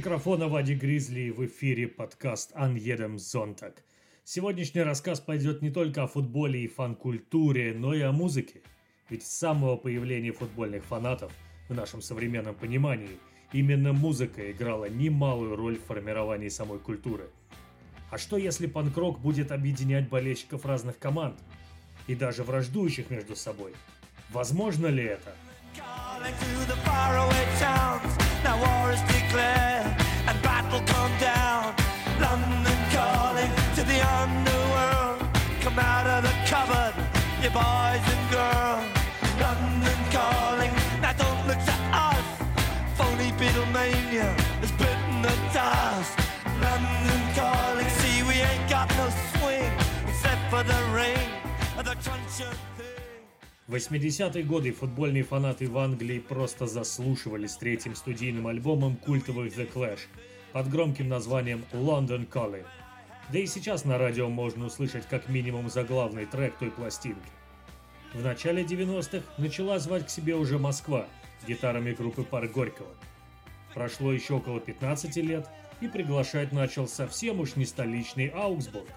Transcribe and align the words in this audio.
микрофона 0.00 0.48
Вади 0.48 0.74
Гризли 0.74 1.28
в 1.28 1.44
эфире 1.44 1.86
подкаст 1.86 2.52
«Анъедем 2.54 3.18
Зонтак». 3.18 3.84
Сегодняшний 4.24 4.80
рассказ 4.80 5.20
пойдет 5.20 5.60
не 5.60 5.68
только 5.68 6.04
о 6.04 6.06
футболе 6.06 6.64
и 6.64 6.68
фан-культуре, 6.68 7.74
но 7.74 7.92
и 7.92 8.00
о 8.00 8.10
музыке. 8.10 8.62
Ведь 9.10 9.26
с 9.26 9.30
самого 9.30 9.76
появления 9.76 10.32
футбольных 10.32 10.84
фанатов, 10.86 11.30
в 11.68 11.74
нашем 11.74 12.00
современном 12.00 12.54
понимании, 12.54 13.18
именно 13.52 13.92
музыка 13.92 14.50
играла 14.50 14.88
немалую 14.88 15.54
роль 15.54 15.76
в 15.76 15.84
формировании 15.84 16.48
самой 16.48 16.78
культуры. 16.78 17.28
А 18.10 18.16
что 18.16 18.38
если 18.38 18.66
панк-рок 18.66 19.20
будет 19.20 19.52
объединять 19.52 20.08
болельщиков 20.08 20.64
разных 20.64 20.98
команд? 20.98 21.38
И 22.06 22.14
даже 22.14 22.42
враждующих 22.42 23.10
между 23.10 23.36
собой? 23.36 23.74
Возможно 24.30 24.86
ли 24.86 25.04
это? 25.04 25.34
Now 28.44 28.56
war 28.56 28.92
is 28.92 29.02
declared 29.02 29.86
and 30.28 30.42
battle 30.42 30.80
come 30.86 31.12
down. 31.18 31.74
London 32.20 32.78
calling 32.90 33.50
to 33.76 33.82
the 33.84 34.00
underworld. 34.18 35.20
Come 35.60 35.78
out 35.78 36.06
of 36.06 36.22
the 36.22 36.34
cupboard, 36.46 36.94
you 37.42 37.50
boys 37.50 38.04
and 38.14 38.24
girls. 38.30 38.86
London 39.40 39.98
calling. 40.10 40.72
Now 41.02 41.12
don't 41.12 41.46
look 41.46 41.60
to 41.70 41.76
us. 42.08 42.26
Phony 42.96 43.30
Beatlemania 43.40 44.28
has 44.62 44.72
bitten 44.72 45.22
the 45.22 45.36
dust. 45.52 46.18
London 46.60 47.22
calling. 47.34 47.88
See, 48.00 48.22
we 48.22 48.34
ain't 48.40 48.68
got 48.68 48.88
no 48.96 49.08
swing 49.36 49.72
except 50.08 50.42
for 50.50 50.62
the 50.62 50.80
rain 50.94 51.28
and 51.76 51.86
the 51.86 51.96
crunch 52.04 52.40
80-е 53.74 54.42
годы 54.44 54.72
футбольные 54.72 55.22
фанаты 55.22 55.68
в 55.68 55.78
Англии 55.78 56.18
просто 56.18 56.66
заслушивались 56.66 57.54
третьим 57.54 57.94
студийным 57.94 58.46
альбомом 58.48 58.96
культовых 58.96 59.56
The 59.56 59.72
Clash 59.72 60.00
под 60.52 60.68
громким 60.68 61.08
названием 61.08 61.64
London 61.72 62.28
Calling. 62.28 62.66
Да 63.32 63.38
и 63.38 63.46
сейчас 63.46 63.84
на 63.84 63.96
радио 63.96 64.28
можно 64.28 64.66
услышать 64.66 65.06
как 65.06 65.28
минимум 65.28 65.70
заглавный 65.70 66.26
трек 66.26 66.58
той 66.58 66.70
пластинки. 66.70 67.20
В 68.12 68.22
начале 68.24 68.64
90-х 68.64 69.24
начала 69.38 69.78
звать 69.78 70.06
к 70.06 70.10
себе 70.10 70.34
уже 70.34 70.58
Москва 70.58 71.06
гитарами 71.46 71.92
группы 71.92 72.24
Парк 72.24 72.50
Горького. 72.52 72.90
Прошло 73.74 74.12
еще 74.12 74.34
около 74.34 74.60
15 74.60 75.16
лет, 75.18 75.48
и 75.80 75.88
приглашать 75.88 76.52
начал 76.52 76.88
совсем 76.88 77.40
уж 77.40 77.56
не 77.56 77.64
столичный 77.64 78.28
Аугсбург. 78.28 78.88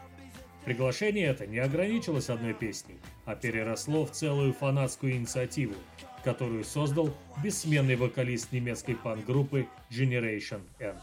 Приглашение 0.65 1.27
это 1.27 1.45
не 1.45 1.59
ограничилось 1.59 2.29
одной 2.29 2.53
песней, 2.53 2.97
а 3.25 3.35
переросло 3.35 4.05
в 4.05 4.11
целую 4.11 4.53
фанатскую 4.53 5.13
инициативу, 5.13 5.75
которую 6.23 6.63
создал 6.63 7.13
бессменный 7.43 7.97
вокалист 7.97 8.53
немецкой 8.53 8.95
панк-группы 8.95 9.67
Generation 9.89 10.61
N. 10.79 10.95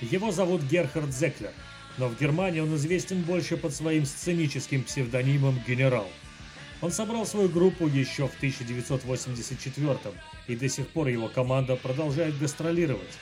Его 0.00 0.32
зовут 0.32 0.62
Герхард 0.62 1.12
Зеклер, 1.12 1.52
но 1.98 2.08
в 2.08 2.18
Германии 2.18 2.60
он 2.60 2.74
известен 2.76 3.20
больше 3.20 3.58
под 3.58 3.74
своим 3.74 4.06
сценическим 4.06 4.82
псевдонимом 4.82 5.60
«Генерал». 5.68 6.08
Он 6.80 6.90
собрал 6.90 7.26
свою 7.26 7.50
группу 7.50 7.86
еще 7.86 8.26
в 8.26 8.34
1984 8.36 9.98
и 10.46 10.56
до 10.56 10.68
сих 10.70 10.88
пор 10.88 11.08
его 11.08 11.28
команда 11.28 11.76
продолжает 11.76 12.38
гастролировать. 12.38 13.18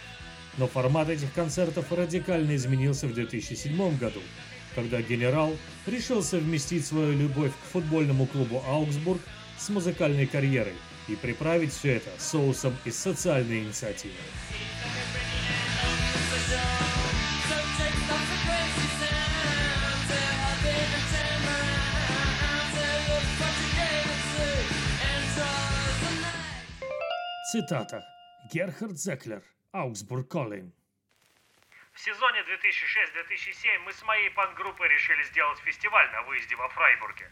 Но 0.56 0.68
формат 0.68 1.08
этих 1.08 1.32
концертов 1.32 1.90
радикально 1.90 2.54
изменился 2.54 3.08
в 3.08 3.14
2007 3.14 3.98
году, 3.98 4.20
когда 4.76 5.02
«Генерал» 5.02 5.56
решил 5.86 6.22
совместить 6.22 6.86
свою 6.86 7.18
любовь 7.18 7.50
к 7.50 7.72
футбольному 7.72 8.26
клубу 8.26 8.62
«Аугсбург» 8.68 9.20
с 9.58 9.68
музыкальной 9.68 10.26
карьерой 10.26 10.74
и 11.08 11.16
приправить 11.16 11.72
все 11.72 11.94
это 11.94 12.10
соусом 12.18 12.76
из 12.84 12.96
социальной 12.96 13.64
инициативы. 13.64 14.14
Цитата. 27.50 28.04
Герхард 28.52 28.98
Зеклер. 28.98 29.42
Аугсбург 29.72 30.28
Коллин. 30.28 30.72
В 31.92 31.98
сезоне 31.98 32.40
2006-2007 32.40 33.78
мы 33.86 33.92
с 33.92 34.02
моей 34.02 34.30
панк-группой 34.30 34.86
решили 34.88 35.22
сделать 35.24 35.58
фестиваль 35.60 36.10
на 36.12 36.22
выезде 36.22 36.56
во 36.56 36.68
Фрайбурге. 36.68 37.30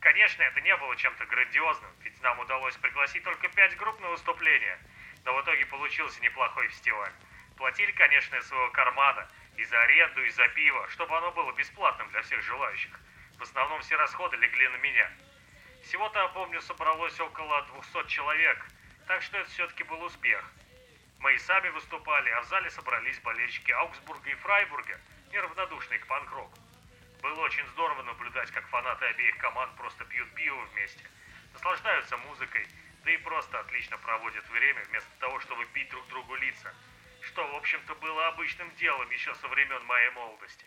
Конечно, 0.00 0.42
это 0.42 0.60
не 0.60 0.76
было 0.76 0.94
чем-то 0.94 1.24
грандиозным, 1.24 1.90
ведь 2.04 2.20
нам 2.22 2.38
удалось 2.38 2.76
пригласить 2.76 3.24
только 3.24 3.48
пять 3.48 3.76
групп 3.76 3.98
на 4.00 4.10
выступление, 4.10 4.78
но 5.24 5.34
в 5.34 5.42
итоге 5.42 5.64
получился 5.66 6.20
неплохой 6.22 6.68
фестиваль. 6.68 7.12
Платили, 7.60 7.92
конечно, 7.92 8.34
из 8.36 8.48
своего 8.48 8.70
кармана, 8.70 9.28
и 9.56 9.64
за 9.64 9.80
аренду, 9.82 10.24
и 10.24 10.30
за 10.30 10.48
пиво, 10.48 10.88
чтобы 10.88 11.16
оно 11.16 11.30
было 11.30 11.52
бесплатным 11.52 12.08
для 12.10 12.22
всех 12.22 12.42
желающих. 12.42 12.98
В 13.38 13.42
основном 13.42 13.80
все 13.82 13.96
расходы 13.96 14.36
легли 14.38 14.66
на 14.68 14.76
меня. 14.78 15.08
Всего-то, 15.84 16.26
помню, 16.34 16.60
собралось 16.62 17.20
около 17.20 17.62
200 17.62 18.08
человек– 18.08 18.66
так 19.10 19.22
что 19.22 19.38
это 19.38 19.50
все-таки 19.50 19.82
был 19.82 20.00
успех. 20.04 20.44
Мы 21.18 21.34
и 21.34 21.38
сами 21.38 21.68
выступали, 21.70 22.30
а 22.30 22.42
в 22.42 22.44
зале 22.46 22.70
собрались 22.70 23.18
болельщики 23.18 23.72
Аугсбурга 23.72 24.30
и 24.30 24.34
Фрайбурга, 24.34 25.00
неравнодушные 25.32 25.98
к 25.98 26.06
панк-року. 26.06 26.56
Было 27.20 27.40
очень 27.40 27.66
здорово 27.70 28.02
наблюдать, 28.02 28.52
как 28.52 28.68
фанаты 28.68 29.06
обеих 29.06 29.36
команд 29.38 29.74
просто 29.74 30.04
пьют 30.04 30.32
пиво 30.34 30.60
вместе, 30.72 31.02
наслаждаются 31.52 32.16
музыкой, 32.18 32.68
да 33.04 33.10
и 33.10 33.16
просто 33.16 33.58
отлично 33.58 33.98
проводят 33.98 34.48
время 34.50 34.80
вместо 34.84 35.10
того, 35.18 35.40
чтобы 35.40 35.64
бить 35.74 35.90
друг 35.90 36.06
другу 36.06 36.36
лица, 36.36 36.72
что, 37.22 37.46
в 37.46 37.56
общем-то, 37.56 37.94
было 37.96 38.28
обычным 38.28 38.70
делом 38.76 39.10
еще 39.10 39.34
со 39.34 39.48
времен 39.48 39.84
моей 39.86 40.10
молодости. 40.10 40.66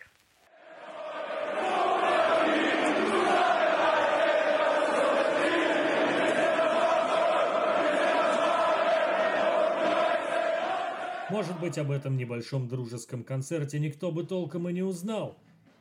Может 11.30 11.60
быть, 11.60 11.80
об 11.80 11.90
этом 11.90 12.16
небольшом 12.16 12.68
дружеском 12.68 13.24
концерте 13.24 13.80
никто 13.80 14.12
бы 14.12 14.24
толком 14.24 14.70
и 14.70 14.74
не 14.74 14.84
узнал, 14.84 15.36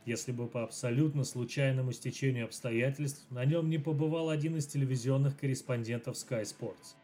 если 0.07 0.33
бы 0.33 0.49
по 0.49 0.63
абсолютно 0.63 1.25
случайному 1.25 1.93
стечению 1.93 2.47
обстоятельств 2.47 3.27
на 3.31 3.45
нем 3.45 3.69
не 3.69 3.77
побывал 3.77 4.31
один 4.31 4.57
из 4.57 4.67
телевизионных 4.67 5.39
корреспондентов 5.39 6.15
Sky 6.15 6.43
Sports. 6.43 6.97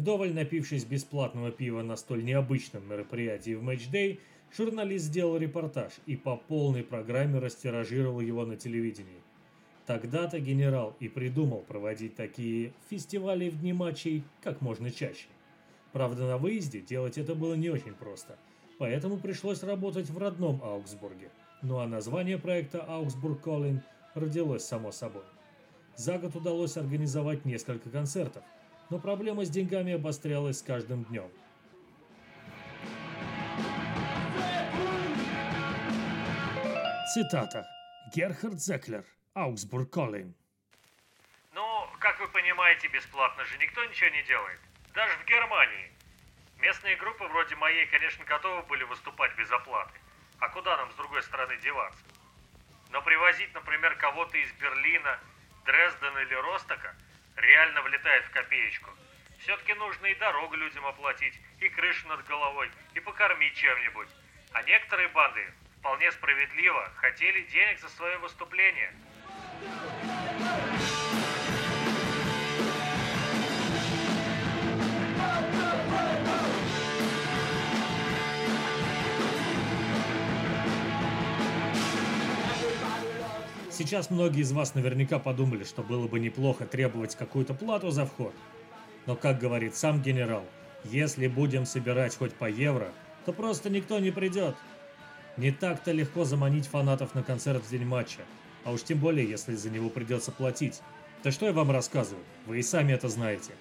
Вдоволь 0.00 0.32
напившись 0.32 0.86
бесплатного 0.86 1.50
пива 1.50 1.82
на 1.82 1.94
столь 1.94 2.24
необычном 2.24 2.88
мероприятии 2.88 3.54
в 3.54 3.62
Matchday, 3.62 4.18
журналист 4.56 5.04
сделал 5.04 5.36
репортаж 5.36 5.92
и 6.06 6.16
по 6.16 6.36
полной 6.36 6.82
программе 6.82 7.38
растиражировал 7.38 8.20
его 8.20 8.46
на 8.46 8.56
телевидении. 8.56 9.20
Тогда-то 9.84 10.40
генерал 10.40 10.96
и 11.00 11.08
придумал 11.08 11.58
проводить 11.68 12.16
такие 12.16 12.72
фестивали 12.88 13.50
в 13.50 13.60
дни 13.60 13.74
матчей 13.74 14.24
как 14.42 14.62
можно 14.62 14.90
чаще. 14.90 15.26
Правда, 15.92 16.26
на 16.26 16.38
выезде 16.38 16.80
делать 16.80 17.18
это 17.18 17.34
было 17.34 17.52
не 17.52 17.68
очень 17.68 17.92
просто, 17.92 18.38
поэтому 18.78 19.18
пришлось 19.18 19.62
работать 19.62 20.08
в 20.08 20.16
родном 20.16 20.62
Аугсбурге. 20.64 21.28
Ну 21.60 21.78
а 21.78 21.86
название 21.86 22.38
проекта 22.38 22.82
«Аугсбург 22.88 23.42
Коллин» 23.42 23.82
родилось 24.14 24.64
само 24.64 24.92
собой. 24.92 25.24
За 25.94 26.16
год 26.16 26.34
удалось 26.36 26.78
организовать 26.78 27.44
несколько 27.44 27.90
концертов, 27.90 28.42
но 28.90 28.98
проблема 28.98 29.44
с 29.44 29.50
деньгами 29.50 29.94
обострялась 29.94 30.58
с 30.58 30.62
каждым 30.62 31.04
днем. 31.04 31.30
Цитата. 37.14 37.66
Герхард 38.14 38.60
Зеклер. 38.60 39.04
Аугсбург 39.34 39.90
Коллин. 39.90 40.34
Ну, 41.52 41.88
как 42.00 42.18
вы 42.20 42.28
понимаете, 42.28 42.88
бесплатно 42.88 43.44
же 43.44 43.58
никто 43.58 43.84
ничего 43.84 44.10
не 44.10 44.22
делает. 44.24 44.60
Даже 44.94 45.16
в 45.18 45.26
Германии. 45.26 45.92
Местные 46.58 46.96
группы 46.96 47.24
вроде 47.24 47.54
моей, 47.56 47.86
конечно, 47.86 48.24
готовы 48.24 48.62
были 48.64 48.82
выступать 48.84 49.36
без 49.36 49.50
оплаты. 49.50 49.98
А 50.40 50.48
куда 50.48 50.76
нам 50.76 50.90
с 50.90 50.94
другой 50.94 51.22
стороны 51.22 51.56
деваться? 51.58 52.04
Но 52.90 53.00
привозить, 53.02 53.54
например, 53.54 53.94
кого-то 53.96 54.36
из 54.36 54.52
Берлина, 54.52 55.18
Дрездена 55.64 56.18
или 56.18 56.34
Ростока 56.34 56.94
реально 57.40 57.82
влетает 57.82 58.24
в 58.26 58.30
копеечку. 58.30 58.90
Все-таки 59.40 59.74
нужно 59.74 60.06
и 60.06 60.14
дорогу 60.16 60.54
людям 60.56 60.86
оплатить, 60.86 61.34
и 61.60 61.68
крышу 61.68 62.06
над 62.08 62.26
головой, 62.26 62.70
и 62.94 63.00
покормить 63.00 63.54
чем-нибудь. 63.54 64.08
А 64.52 64.62
некоторые 64.62 65.08
банды, 65.08 65.46
вполне 65.78 66.12
справедливо, 66.12 66.92
хотели 66.96 67.42
денег 67.42 67.78
за 67.80 67.88
свое 67.88 68.18
выступление. 68.18 68.92
Сейчас 83.80 84.10
многие 84.10 84.42
из 84.42 84.52
вас 84.52 84.74
наверняка 84.74 85.18
подумали, 85.18 85.64
что 85.64 85.82
было 85.82 86.06
бы 86.06 86.20
неплохо 86.20 86.66
требовать 86.66 87.16
какую-то 87.16 87.54
плату 87.54 87.90
за 87.90 88.04
вход. 88.04 88.34
Но, 89.06 89.16
как 89.16 89.38
говорит 89.38 89.74
сам 89.74 90.02
генерал, 90.02 90.44
если 90.84 91.28
будем 91.28 91.64
собирать 91.64 92.14
хоть 92.14 92.34
по 92.34 92.44
евро, 92.44 92.92
то 93.24 93.32
просто 93.32 93.70
никто 93.70 93.98
не 93.98 94.10
придет. 94.10 94.54
Не 95.38 95.50
так-то 95.50 95.92
легко 95.92 96.24
заманить 96.24 96.66
фанатов 96.66 97.14
на 97.14 97.22
концерт 97.22 97.64
в 97.64 97.70
день 97.70 97.86
матча, 97.86 98.20
а 98.64 98.72
уж 98.72 98.82
тем 98.82 98.98
более, 98.98 99.26
если 99.26 99.54
за 99.54 99.70
него 99.70 99.88
придется 99.88 100.30
платить. 100.30 100.82
Да 101.24 101.30
что 101.30 101.46
я 101.46 101.54
вам 101.54 101.70
рассказываю, 101.70 102.22
вы 102.44 102.58
и 102.58 102.62
сами 102.62 102.92
это 102.92 103.08
знаете. 103.08 103.52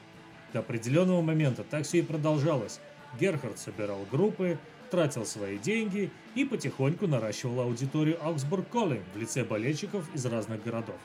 До 0.51 0.59
определенного 0.59 1.21
момента 1.21 1.63
так 1.63 1.85
все 1.85 1.99
и 1.99 2.01
продолжалось. 2.01 2.81
Герхард 3.21 3.57
собирал 3.57 4.05
группы, 4.11 4.59
тратил 4.89 5.25
свои 5.25 5.57
деньги 5.57 6.11
и 6.35 6.45
потихоньку 6.45 7.07
наращивал 7.07 7.61
аудиторию 7.61 8.17
Augsburg 8.17 8.69
Calling 8.71 9.03
в 9.13 9.17
лице 9.17 9.43
болельщиков 9.43 10.03
из 10.13 10.25
разных 10.25 10.63
городов. 10.63 10.97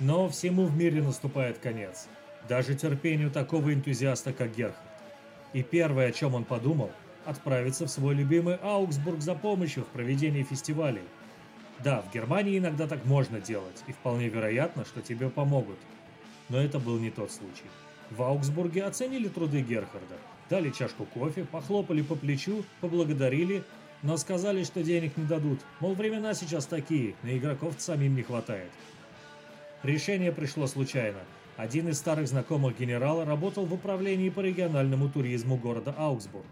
Но 0.00 0.28
всему 0.28 0.66
в 0.66 0.76
мире 0.76 1.02
наступает 1.02 1.58
конец. 1.58 2.08
Даже 2.48 2.74
терпению 2.74 3.30
такого 3.30 3.72
энтузиаста, 3.72 4.32
как 4.32 4.54
Герхард. 4.54 4.78
И 5.52 5.62
первое, 5.62 6.08
о 6.08 6.12
чем 6.12 6.34
он 6.34 6.44
подумал, 6.44 6.90
отправиться 7.24 7.86
в 7.86 7.90
свой 7.90 8.14
любимый 8.14 8.56
Аугсбург 8.56 9.20
за 9.20 9.34
помощью 9.34 9.84
в 9.84 9.88
проведении 9.88 10.42
фестивалей. 10.42 11.04
Да, 11.82 12.02
в 12.02 12.12
Германии 12.12 12.58
иногда 12.58 12.86
так 12.86 13.04
можно 13.04 13.40
делать, 13.40 13.82
и 13.86 13.92
вполне 13.92 14.28
вероятно, 14.28 14.84
что 14.84 15.00
тебе 15.00 15.28
помогут. 15.30 15.78
Но 16.48 16.58
это 16.58 16.78
был 16.78 16.98
не 16.98 17.10
тот 17.10 17.30
случай. 17.30 17.70
В 18.10 18.22
Аугсбурге 18.22 18.84
оценили 18.84 19.28
труды 19.28 19.62
Герхарда, 19.62 20.16
дали 20.54 20.70
чашку 20.70 21.04
кофе, 21.04 21.44
похлопали 21.44 22.02
по 22.02 22.14
плечу, 22.14 22.64
поблагодарили, 22.80 23.64
но 24.04 24.16
сказали, 24.16 24.62
что 24.62 24.84
денег 24.84 25.16
не 25.16 25.24
дадут. 25.24 25.58
Мол, 25.80 25.94
времена 25.94 26.32
сейчас 26.32 26.66
такие, 26.66 27.16
на 27.24 27.36
игроков 27.36 27.74
самим 27.78 28.14
не 28.14 28.22
хватает. 28.22 28.70
Решение 29.82 30.30
пришло 30.30 30.68
случайно. 30.68 31.18
Один 31.56 31.88
из 31.88 31.98
старых 31.98 32.28
знакомых 32.28 32.78
генерала 32.78 33.24
работал 33.24 33.66
в 33.66 33.74
управлении 33.74 34.28
по 34.28 34.38
региональному 34.38 35.08
туризму 35.08 35.56
города 35.56 35.92
Аугсбург. 35.98 36.46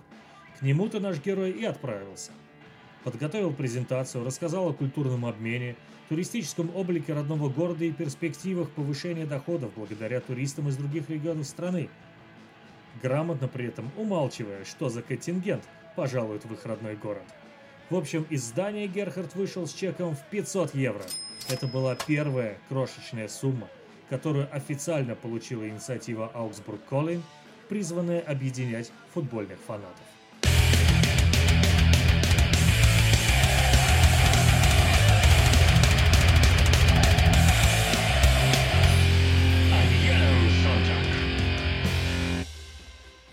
К 0.58 0.62
нему-то 0.62 0.98
наш 0.98 1.22
герой 1.24 1.52
и 1.52 1.64
отправился. 1.64 2.32
Подготовил 3.04 3.52
презентацию, 3.52 4.24
рассказал 4.24 4.68
о 4.68 4.72
культурном 4.72 5.26
обмене, 5.26 5.76
туристическом 6.08 6.74
облике 6.74 7.14
родного 7.14 7.48
города 7.48 7.84
и 7.84 7.92
перспективах 7.92 8.68
повышения 8.70 9.26
доходов 9.26 9.70
благодаря 9.76 10.20
туристам 10.20 10.68
из 10.68 10.76
других 10.76 11.08
регионов 11.08 11.46
страны– 11.46 11.88
грамотно 13.00 13.48
при 13.48 13.66
этом 13.66 13.90
умалчивая, 13.96 14.64
что 14.64 14.88
за 14.88 15.02
контингент 15.02 15.64
пожалует 15.96 16.44
в 16.44 16.52
их 16.52 16.64
родной 16.66 16.96
город. 16.96 17.24
В 17.90 17.96
общем, 17.96 18.26
из 18.30 18.44
здания 18.44 18.86
Герхард 18.86 19.34
вышел 19.34 19.66
с 19.66 19.72
чеком 19.72 20.16
в 20.16 20.22
500 20.30 20.74
евро. 20.74 21.04
Это 21.48 21.66
была 21.66 21.94
первая 21.94 22.58
крошечная 22.68 23.28
сумма, 23.28 23.68
которую 24.08 24.48
официально 24.54 25.14
получила 25.14 25.68
инициатива 25.68 26.30
Calling, 26.90 27.22
призванная 27.68 28.20
объединять 28.20 28.90
футбольных 29.12 29.58
фанатов. 29.58 30.06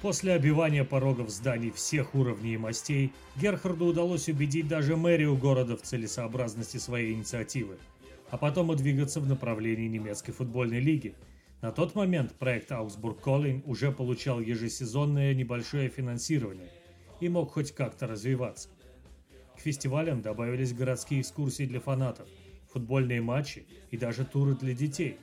После 0.02 0.32
обивания 0.32 0.86
порогов 0.86 1.30
зданий 1.30 1.72
всех 1.72 2.16
уровней 2.16 2.54
и 2.54 2.58
мастей, 2.58 3.12
Герхарду 3.36 3.86
удалось 3.86 4.30
убедить 4.30 4.70
даже 4.70 4.96
мэрию 4.96 5.36
города 5.36 5.76
в 5.76 5.82
целесообразности 5.82 6.78
своей 6.78 7.14
инициативы, 7.14 7.78
а 8.30 8.38
потом 8.38 8.72
и 8.72 8.78
двигаться 8.78 9.20
в 9.20 9.28
направлении 9.28 9.90
немецкой 9.90 10.32
футбольной 10.32 10.80
лиги. 10.80 11.16
На 11.62 11.74
тот 11.74 11.96
момент 11.96 12.34
проект 12.36 12.72
Augsburg 12.72 13.22
Calling 13.22 13.62
уже 13.66 13.92
получал 13.92 14.40
ежесезонное 14.40 15.34
небольшое 15.34 15.90
финансирование 15.90 16.70
и 17.20 17.28
мог 17.28 17.52
хоть 17.52 17.74
как-то 17.74 18.08
развиваться. 18.08 18.70
К 19.58 19.60
фестивалям 19.60 20.22
добавились 20.22 20.72
городские 20.72 21.20
экскурсии 21.20 21.66
для 21.66 21.82
фанатов, 21.82 22.30
футбольные 22.72 23.22
матчи 23.22 23.66
и 23.92 23.98
даже 23.98 24.24
туры 24.24 24.56
для 24.56 24.74
детей. 24.74 25.18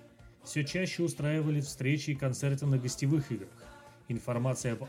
Все 0.44 0.64
чаще 0.64 1.02
устраивали 1.02 1.60
встречи 1.60 2.10
и 2.10 2.14
концерты 2.14 2.66
на 2.66 2.76
гостевых 2.76 3.32
играх. 3.32 3.65
Информация 4.08 4.74
об 4.74 4.84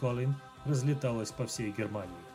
Calling 0.00 0.32
разлеталась 0.64 1.30
по 1.30 1.46
всей 1.46 1.72
Германии. 1.72 2.25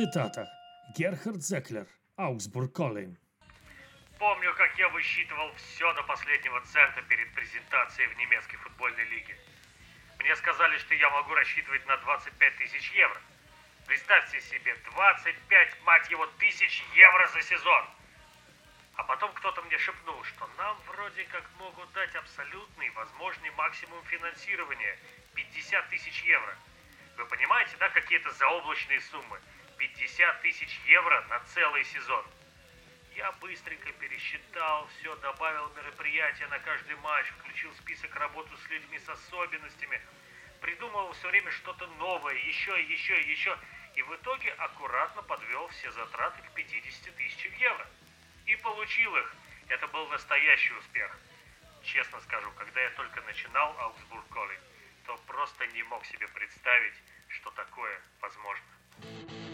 Цитата. 0.00 0.48
Герхард 0.96 1.42
Зеклер. 1.42 1.86
Аугсбург 2.16 2.72
Коллин. 2.72 3.18
Помню, 4.18 4.54
как 4.54 4.78
я 4.78 4.88
высчитывал 4.88 5.52
все 5.56 5.92
до 5.92 6.02
последнего 6.04 6.58
цента 6.62 7.02
перед 7.02 7.30
презентацией 7.34 8.08
в 8.08 8.16
немецкой 8.16 8.56
футбольной 8.56 9.04
лиге. 9.04 9.36
Мне 10.18 10.34
сказали, 10.36 10.78
что 10.78 10.94
я 10.94 11.10
могу 11.10 11.34
рассчитывать 11.34 11.86
на 11.86 11.98
25 11.98 12.56
тысяч 12.56 12.90
евро. 12.92 13.20
Представьте 13.86 14.40
себе, 14.40 14.74
25, 14.90 15.82
мать 15.84 16.10
его, 16.10 16.26
тысяч 16.38 16.82
евро 16.94 17.26
за 17.34 17.42
сезон. 17.42 17.84
А 18.94 19.02
потом 19.02 19.30
кто-то 19.34 19.60
мне 19.60 19.76
шепнул, 19.76 20.24
что 20.24 20.48
нам 20.56 20.78
вроде 20.86 21.24
как 21.24 21.44
могут 21.58 21.92
дать 21.92 22.14
абсолютный 22.14 22.88
возможный 22.90 23.50
максимум 23.50 24.02
финансирования– 24.04 24.98
50 25.34 25.90
тысяч 25.90 26.22
евро. 26.22 26.56
Вы 27.18 27.26
понимаете, 27.26 27.76
да, 27.78 27.90
какие-то 27.90 28.30
заоблачные 28.30 29.02
суммы? 29.02 29.38
50 30.00 30.40
тысяч 30.40 30.80
евро 30.86 31.20
на 31.28 31.40
целый 31.40 31.84
сезон. 31.84 32.24
Я 33.16 33.30
быстренько 33.32 33.92
пересчитал, 33.92 34.88
все, 34.88 35.14
добавил 35.16 35.70
мероприятия 35.76 36.46
на 36.46 36.58
каждый 36.60 36.96
матч, 36.96 37.26
включил 37.26 37.70
список 37.74 38.16
работы 38.16 38.48
с 38.56 38.70
людьми 38.70 38.98
с 38.98 39.06
особенностями, 39.10 40.00
придумывал 40.62 41.12
все 41.12 41.28
время 41.28 41.50
что-то 41.50 41.86
новое, 41.98 42.34
еще, 42.34 42.82
еще, 42.82 43.20
еще, 43.20 43.58
и 43.94 44.02
в 44.02 44.16
итоге 44.16 44.52
аккуратно 44.52 45.20
подвел 45.22 45.68
все 45.68 45.90
затраты 45.92 46.40
к 46.48 46.54
50 46.54 47.14
тысячам 47.16 47.52
евро. 47.56 47.86
И 48.46 48.56
получил 48.56 49.14
их. 49.16 49.34
Это 49.68 49.86
был 49.88 50.08
настоящий 50.08 50.72
успех. 50.72 51.14
Честно 51.82 52.20
скажу, 52.20 52.50
когда 52.52 52.80
я 52.80 52.90
только 52.90 53.20
начинал 53.20 53.78
Аугсбург 53.78 54.26
Колледж, 54.28 54.60
то 55.04 55.16
просто 55.26 55.66
не 55.66 55.82
мог 55.82 56.06
себе 56.06 56.26
представить, 56.28 56.94
что 57.28 57.50
такое 57.50 58.00
возможно. 58.22 59.49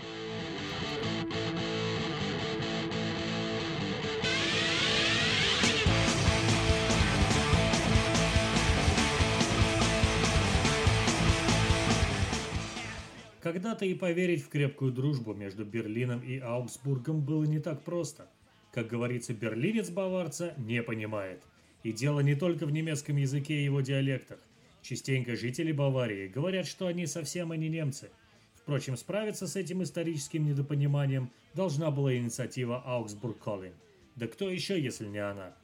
Когда-то 13.46 13.84
и 13.84 13.94
поверить 13.94 14.42
в 14.42 14.48
крепкую 14.48 14.90
дружбу 14.90 15.32
между 15.32 15.64
Берлином 15.64 16.18
и 16.18 16.40
Аугсбургом 16.40 17.24
было 17.24 17.44
не 17.44 17.60
так 17.60 17.80
просто. 17.84 18.28
Как 18.72 18.88
говорится, 18.88 19.34
берлинец 19.34 19.88
баварца 19.88 20.52
не 20.56 20.82
понимает. 20.82 21.44
И 21.84 21.92
дело 21.92 22.18
не 22.18 22.34
только 22.34 22.66
в 22.66 22.72
немецком 22.72 23.18
языке 23.18 23.54
и 23.54 23.62
его 23.62 23.82
диалектах. 23.82 24.40
Частенько 24.82 25.36
жители 25.36 25.70
Баварии 25.70 26.26
говорят, 26.26 26.66
что 26.66 26.88
они 26.88 27.06
совсем 27.06 27.54
и 27.54 27.56
не 27.56 27.68
немцы. 27.68 28.10
Впрочем, 28.56 28.96
справиться 28.96 29.46
с 29.46 29.54
этим 29.54 29.80
историческим 29.84 30.44
недопониманием 30.44 31.30
должна 31.54 31.92
была 31.92 32.16
инициатива 32.16 32.82
Calling. 32.84 33.74
Да 34.16 34.26
кто 34.26 34.50
еще, 34.50 34.82
если 34.82 35.06
не 35.06 35.18
она? 35.18 35.54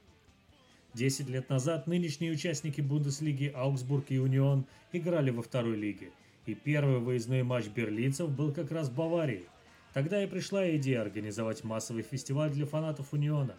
Десять 0.95 1.29
лет 1.29 1.49
назад 1.49 1.89
нынешние 1.89 2.31
участники 2.31 2.81
Бундеслиги 2.81 3.51
Аугсбург 3.53 4.05
и 4.11 4.21
Унион 4.21 4.67
играли 4.93 5.31
во 5.31 5.43
второй 5.43 5.75
лиге– 5.75 6.12
И 6.47 6.55
первый 6.55 6.99
выездной 6.99 7.43
матч 7.43 7.69
берлинцев 7.69 8.31
был 8.31 8.53
как 8.53 8.71
раз 8.71 8.89
в 8.89 8.95
Баварии. 8.95 9.47
Тогда 9.93 10.23
и 10.23 10.27
пришла 10.27 10.69
идея 10.77 11.03
организовать 11.03 11.65
массовый 11.65 12.03
фестиваль 12.03 12.51
для 12.51 12.67
фанатов 12.67 13.13
Униона. 13.13 13.57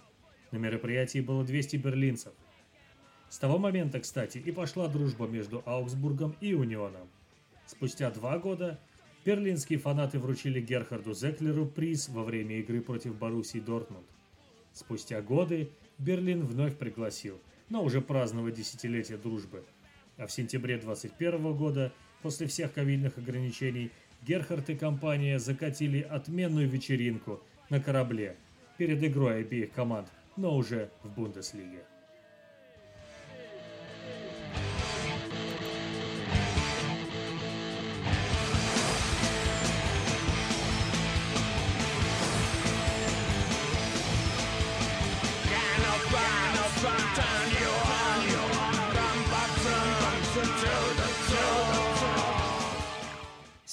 На 0.51 0.57
мероприятии 0.57 1.19
было 1.19 1.43
200 1.43 1.77
берлинцев. 1.77 2.33
С 3.29 3.39
того 3.39 3.57
момента, 3.57 3.99
кстати, 3.99 4.37
и 4.37 4.51
пошла 4.51 4.87
дружба 4.87 5.27
между 5.27 5.63
Аугсбургом 5.65 6.35
и 6.41 6.53
Унионом. 6.53 7.07
Спустя 7.65 8.11
два 8.11 8.37
года 8.37 8.79
берлинские 9.25 9.79
фанаты 9.79 10.19
вручили 10.19 10.61
Герхарду 10.61 11.13
Зеклеру 11.13 11.65
приз 11.65 12.09
во 12.09 12.23
время 12.23 12.59
игры 12.59 12.81
против 12.81 13.15
Боруссии 13.15 13.59
Дортмунд. 13.59 14.05
Спустя 14.73 15.21
годы 15.21 15.71
Берлин 15.97 16.45
вновь 16.45 16.77
пригласил, 16.77 17.39
но 17.69 17.83
уже 17.83 18.01
праздновать 18.01 18.55
десятилетие 18.55 19.17
дружбы. 19.17 19.63
А 20.17 20.27
в 20.27 20.31
сентябре 20.31 20.77
21 20.77 21.55
года, 21.55 21.91
после 22.23 22.47
всех 22.47 22.73
ковидных 22.73 23.17
ограничений, 23.17 23.91
Герхард 24.25 24.69
и 24.69 24.75
компания 24.75 25.37
закатили 25.37 26.01
отменную 26.01 26.67
вечеринку 26.67 27.41
на 27.69 27.79
корабле 27.79 28.37
перед 28.77 29.03
игрой 29.03 29.41
обеих 29.41 29.73
команд, 29.73 30.07
но 30.37 30.55
уже 30.55 30.89
в 31.03 31.09
Бундеслиге. 31.09 31.83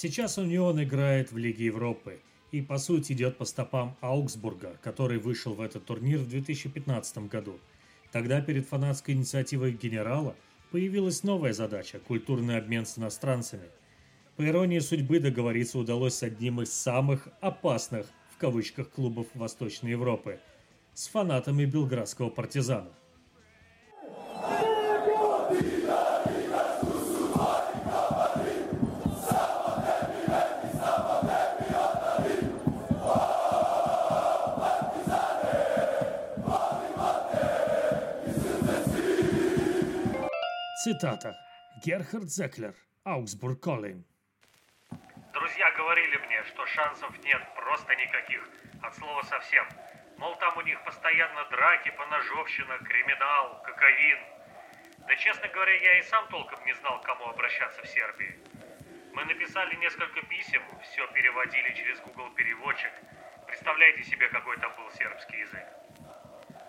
Сейчас 0.03 0.39
Унион 0.39 0.83
играет 0.83 1.31
в 1.31 1.37
Лиге 1.37 1.67
Европы 1.67 2.21
и 2.53 2.63
по 2.63 2.79
сути 2.79 3.13
идет 3.13 3.37
по 3.37 3.45
стопам 3.45 3.99
Аугсбурга, 4.01 4.79
который 4.81 5.19
вышел 5.19 5.53
в 5.53 5.61
этот 5.61 5.85
турнир 5.85 6.21
в 6.21 6.27
2015 6.27 7.29
году. 7.29 7.61
Тогда 8.11 8.41
перед 8.41 8.67
фанатской 8.67 9.13
инициативой 9.13 9.73
генерала 9.73 10.35
появилась 10.71 11.23
новая 11.23 11.53
задача– 11.53 11.99
культурный 12.09 12.57
обмен 12.57 12.87
с 12.87 12.97
иностранцами. 12.97 13.69
По 14.39 14.49
иронии 14.49 14.79
судьбы 14.79 15.21
договориться 15.21 15.79
удалось 15.79 16.15
с 16.15 16.23
одним 16.23 16.63
из 16.63 16.73
самых 16.73 17.29
«опасных» 17.43 18.07
в 18.35 18.39
кавычках 18.39 18.89
клубов 18.89 19.27
Восточной 19.35 19.91
Европы– 19.91 20.41
с 20.95 21.09
фанатами 21.09 21.67
белградского 21.67 22.31
партизана. 22.31 22.89
Цитата. 41.01 41.35
Герхард 41.83 42.29
Зеклер, 42.29 42.75
Аугсбург 43.05 43.59
Коллин. 43.63 44.05
Друзья 45.33 45.71
говорили 45.73 46.17
мне, 46.27 46.45
что 46.45 46.67
шансов 46.67 47.19
нет 47.25 47.43
просто 47.55 47.97
никаких, 47.97 48.43
от 48.83 48.95
слова 48.97 49.23
совсем. 49.23 49.67
Мол, 50.19 50.37
там 50.37 50.59
у 50.59 50.61
них 50.61 50.85
постоянно 50.85 51.49
драки, 51.49 51.91
поножовщина, 51.97 52.77
криминал, 52.85 53.63
кокаин. 53.63 54.19
Да, 55.09 55.17
честно 55.17 55.49
говоря, 55.49 55.73
я 55.73 56.01
и 56.01 56.03
сам 56.03 56.29
толком 56.29 56.63
не 56.67 56.75
знал, 56.75 57.01
к 57.01 57.07
кому 57.07 57.31
обращаться 57.31 57.81
в 57.81 57.89
Сербии. 57.89 58.39
Мы 59.15 59.25
написали 59.25 59.77
несколько 59.77 60.21
писем, 60.27 60.63
все 60.83 61.07
переводили 61.15 61.73
через 61.77 61.99
Google 62.01 62.29
переводчик. 62.35 62.93
Представляете 63.47 64.03
себе, 64.05 64.29
какой 64.29 64.59
там 64.59 64.77
был 64.77 64.91
сербский 64.91 65.39
язык. 65.39 65.67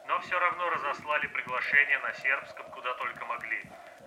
Но 0.07 0.21
все 0.21 0.39
равно 0.39 0.69
разослали 0.69 1.27
приглашение 1.27 1.99
на 1.99 2.13
сербском, 2.13 2.71
куда 2.71 2.93
только 2.93 3.25
могли 3.25 3.61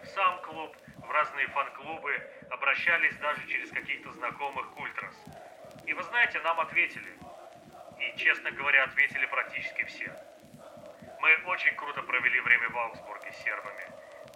сам 0.06 0.40
клуб, 0.42 0.76
в 0.98 1.10
разные 1.10 1.46
фан-клубы, 1.48 2.22
обращались 2.50 3.16
даже 3.16 3.46
через 3.46 3.70
каких-то 3.70 4.12
знакомых 4.12 4.76
ультрас. 4.76 5.14
И 5.86 5.92
вы 5.92 6.02
знаете, 6.02 6.40
нам 6.40 6.60
ответили. 6.60 7.18
И, 7.98 8.18
честно 8.18 8.50
говоря, 8.50 8.84
ответили 8.84 9.26
практически 9.26 9.84
все. 9.84 10.16
Мы 11.20 11.36
очень 11.46 11.74
круто 11.76 12.02
провели 12.02 12.40
время 12.40 12.68
в 12.68 12.78
Аугсбурге 12.78 13.32
с 13.32 13.36
сербами. 13.42 13.86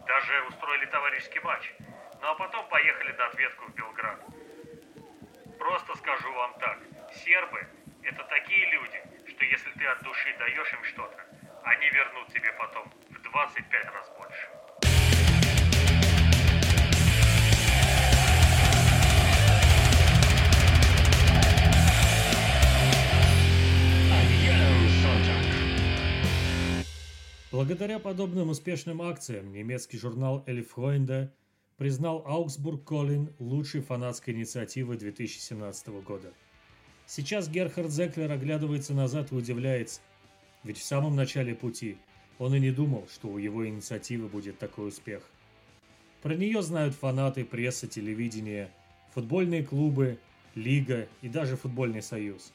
Даже 0.07 0.43
устроили 0.49 0.87
товарищеский 0.87 1.41
матч. 1.41 1.73
Ну 2.21 2.29
а 2.29 2.35
потом 2.35 2.69
поехали 2.69 3.13
на 3.13 3.27
ответку 3.27 3.67
в 3.67 3.75
Белград. 3.75 4.25
Просто 5.59 5.95
скажу 5.97 6.33
вам 6.33 6.55
так. 6.59 6.79
Сербы– 7.13 7.67
это 8.03 8.25
такие 8.25 8.71
люди, 8.71 9.03
что 9.29 9.45
если 9.45 9.71
ты 9.73 9.87
от 9.87 10.03
души 10.03 10.35
даешь 10.39 10.73
им 10.73 10.85
что-то, 10.85 11.25
они 11.65 11.89
вернут 11.91 12.29
тебе 12.33 12.53
потом 12.53 12.91
в 13.11 13.21
25 13.21 13.85
раз 13.87 14.09
Благодаря 27.51 27.99
подобным 27.99 28.51
успешным 28.51 29.01
акциям 29.01 29.51
немецкий 29.53 29.97
журнал 29.97 30.45
Freunde 30.47 31.31
признал 31.79 32.23
Аугсбург 32.27 32.85
Коллин 32.85 33.33
лучшей 33.39 33.81
фанатской 33.81 34.35
инициативой 34.35 34.99
2017 34.99 35.89
года. 36.05 36.35
Сейчас 37.07 37.49
Герхард 37.49 37.91
Зеклер 37.91 38.31
оглядывается 38.31 38.93
назад 38.93 39.33
и 39.33 39.35
удивляется, 39.35 40.03
ведь 40.63 40.77
в 40.77 40.85
самом 40.85 41.17
начале 41.17 41.55
пути 41.55 41.97
он 42.39 42.55
и 42.55 42.61
не 42.61 42.71
думал, 42.71 43.09
что 43.11 43.29
у 43.29 43.39
его 43.39 43.67
инициативы 43.67 44.29
будет 44.29 44.59
такой 44.59 44.89
успех. 44.89 45.23
Про 46.21 46.35
нее 46.35 46.61
знают 46.61 46.95
фанаты, 46.95 47.47
пресса, 47.47 47.87
телевидение, 47.87 48.71
футбольные 49.15 49.65
клубы, 49.65 50.19
лига 50.55 51.09
и 51.23 51.31
даже 51.31 51.57
футбольный 51.57 52.03
союз. 52.03 52.53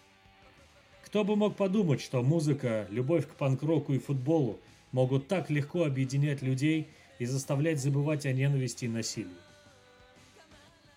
Кто 1.03 1.23
бы 1.23 1.35
мог 1.35 1.55
подумать, 1.55 1.99
что 1.99 2.21
музыка, 2.21 2.85
любовь 2.91 3.27
к 3.27 3.31
панк-року 3.31 3.93
и 3.93 3.97
футболу– 3.97 4.59
могут 4.93 5.27
так 5.27 5.49
легко 5.49 5.83
объединять 5.83 6.41
людей 6.41 6.87
и 7.19 7.25
заставлять 7.25 7.81
забывать 7.81 8.25
о 8.25 8.31
ненависти 8.31 8.85
и 8.85 8.87
насилии. 8.87 9.35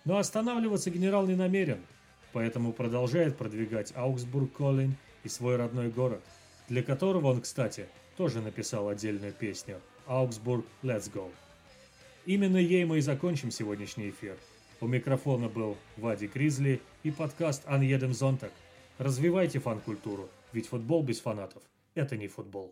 Но 0.05 0.17
останавливаться 0.17 0.89
генерал 0.89 1.27
не 1.27 1.35
намерен, 1.35 1.81
поэтому 2.31 2.71
продолжает 2.71 3.35
продвигать 3.35 3.91
Аугсбург 3.95 4.53
Коллин 4.53 4.95
и 5.25 5.27
свой 5.27 5.57
родной 5.57 5.89
город, 5.89 6.23
для 6.69 6.81
которого 6.81 7.27
он, 7.27 7.41
кстати, 7.41 7.87
тоже 8.15 8.39
написал 8.39 8.87
отдельную 8.87 9.33
песню 9.33 9.81
«Аугсбург, 10.05 10.65
let's 10.81 11.11
go». 11.11 11.29
Именно 12.25 12.57
ей 12.57 12.85
мы 12.85 12.99
и 12.99 13.01
закончим 13.01 13.51
сегодняшний 13.51 14.09
эфир. 14.09 14.37
У 14.79 14.87
микрофона 14.87 15.49
был 15.49 15.77
Вади 15.97 16.27
Гризли 16.27 16.81
и 17.03 17.11
подкаст 17.11 17.63
«Аньедем 17.65 18.13
Зонтак». 18.13 18.51
Развивайте 18.97 19.59
фан-культуру, 19.59 20.29
ведь 20.53 20.67
футбол 20.67 21.03
без 21.03 21.19
фанатов– 21.19 21.63
это 21.95 22.15
не. 22.15 22.27
Футбол. 22.27 22.71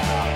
Shout 0.00 0.26
out. 0.26 0.29